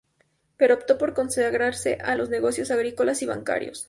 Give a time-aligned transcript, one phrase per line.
[0.57, 3.79] Pero optó por consagrarse a los negocios agrícolas y bancarios.